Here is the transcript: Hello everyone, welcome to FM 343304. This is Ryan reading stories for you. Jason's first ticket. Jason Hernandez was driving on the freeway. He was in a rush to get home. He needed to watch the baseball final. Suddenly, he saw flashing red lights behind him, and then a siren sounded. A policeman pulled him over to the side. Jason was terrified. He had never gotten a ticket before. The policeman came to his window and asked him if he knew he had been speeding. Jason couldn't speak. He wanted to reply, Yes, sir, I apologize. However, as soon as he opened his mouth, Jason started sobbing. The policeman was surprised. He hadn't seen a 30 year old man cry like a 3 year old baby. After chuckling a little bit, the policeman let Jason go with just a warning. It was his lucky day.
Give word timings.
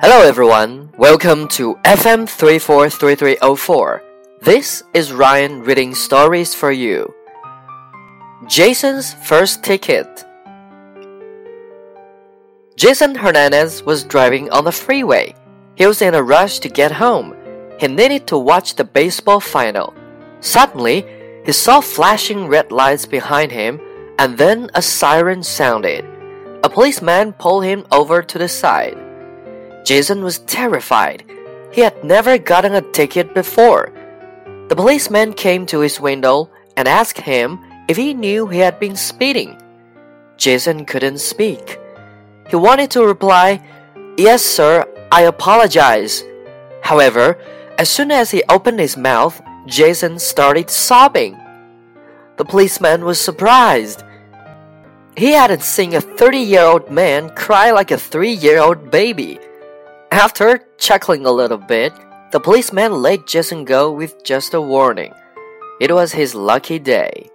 Hello 0.00 0.22
everyone, 0.22 0.92
welcome 0.96 1.48
to 1.48 1.74
FM 1.84 2.28
343304. 2.28 4.02
This 4.42 4.84
is 4.94 5.12
Ryan 5.12 5.62
reading 5.62 5.92
stories 5.92 6.54
for 6.54 6.70
you. 6.70 7.12
Jason's 8.46 9.14
first 9.14 9.64
ticket. 9.64 10.06
Jason 12.76 13.16
Hernandez 13.16 13.82
was 13.82 14.04
driving 14.04 14.48
on 14.50 14.62
the 14.62 14.70
freeway. 14.70 15.34
He 15.74 15.84
was 15.84 16.00
in 16.00 16.14
a 16.14 16.22
rush 16.22 16.60
to 16.60 16.68
get 16.68 16.92
home. 16.92 17.34
He 17.80 17.88
needed 17.88 18.28
to 18.28 18.38
watch 18.38 18.76
the 18.76 18.84
baseball 18.84 19.40
final. 19.40 19.94
Suddenly, 20.38 21.04
he 21.44 21.50
saw 21.50 21.80
flashing 21.80 22.46
red 22.46 22.70
lights 22.70 23.04
behind 23.04 23.50
him, 23.50 23.80
and 24.16 24.38
then 24.38 24.70
a 24.74 24.80
siren 24.80 25.42
sounded. 25.42 26.04
A 26.62 26.70
policeman 26.70 27.32
pulled 27.32 27.64
him 27.64 27.84
over 27.90 28.22
to 28.22 28.38
the 28.38 28.48
side. 28.48 29.07
Jason 29.88 30.22
was 30.22 30.40
terrified. 30.40 31.24
He 31.72 31.80
had 31.80 32.04
never 32.04 32.36
gotten 32.36 32.74
a 32.74 32.82
ticket 32.92 33.32
before. 33.32 33.90
The 34.68 34.76
policeman 34.76 35.32
came 35.32 35.64
to 35.64 35.80
his 35.80 35.98
window 35.98 36.50
and 36.76 36.86
asked 36.86 37.16
him 37.16 37.58
if 37.88 37.96
he 37.96 38.12
knew 38.12 38.46
he 38.46 38.58
had 38.58 38.78
been 38.78 38.96
speeding. 38.96 39.56
Jason 40.36 40.84
couldn't 40.84 41.24
speak. 41.24 41.80
He 42.50 42.56
wanted 42.56 42.90
to 42.90 43.06
reply, 43.06 43.64
Yes, 44.18 44.44
sir, 44.44 44.84
I 45.10 45.22
apologize. 45.22 46.22
However, 46.82 47.38
as 47.78 47.88
soon 47.88 48.10
as 48.10 48.30
he 48.30 48.44
opened 48.50 48.80
his 48.80 48.98
mouth, 48.98 49.40
Jason 49.64 50.18
started 50.18 50.68
sobbing. 50.68 51.34
The 52.36 52.44
policeman 52.44 53.06
was 53.06 53.18
surprised. 53.18 54.04
He 55.16 55.32
hadn't 55.32 55.62
seen 55.62 55.94
a 55.94 56.02
30 56.02 56.36
year 56.40 56.64
old 56.64 56.90
man 56.90 57.30
cry 57.30 57.70
like 57.70 57.90
a 57.90 57.96
3 57.96 58.32
year 58.32 58.60
old 58.60 58.90
baby. 58.90 59.40
After 60.10 60.64
chuckling 60.78 61.26
a 61.26 61.30
little 61.30 61.58
bit, 61.58 61.92
the 62.32 62.40
policeman 62.40 63.02
let 63.02 63.26
Jason 63.26 63.64
go 63.64 63.92
with 63.92 64.24
just 64.24 64.54
a 64.54 64.60
warning. 64.60 65.12
It 65.80 65.92
was 65.92 66.12
his 66.12 66.34
lucky 66.34 66.78
day. 66.78 67.28